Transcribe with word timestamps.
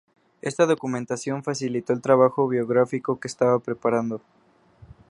Esta 0.41 0.65
documentación 0.65 1.43
facilitó 1.43 1.93
el 1.93 2.01
trabajo 2.01 2.47
biográfico 2.47 3.19
que 3.19 3.27
estaba 3.27 3.59
preparando. 3.59 4.19